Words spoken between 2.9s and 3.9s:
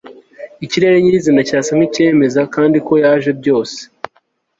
yaje byose